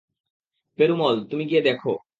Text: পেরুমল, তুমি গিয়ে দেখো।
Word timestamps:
পেরুমল, 0.79 1.15
তুমি 1.29 1.43
গিয়ে 1.45 1.61
দেখো। 1.61 1.91